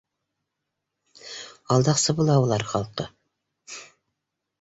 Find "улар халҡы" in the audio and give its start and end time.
2.45-3.07